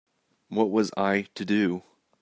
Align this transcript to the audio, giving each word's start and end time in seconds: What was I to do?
What 0.47 0.71
was 0.71 0.89
I 0.97 1.27
to 1.35 1.45
do? 1.45 1.83